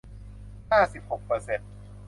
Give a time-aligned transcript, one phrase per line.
[0.71, 1.69] ห้าสิบหกเปอร์เซนต์